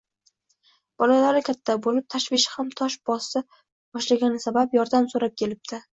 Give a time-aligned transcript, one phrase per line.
[1.01, 5.83] Bolalari katta bo‘lib, tashvishi ham tosh bosa boshlagani sabab yordam so‘rab kelbdi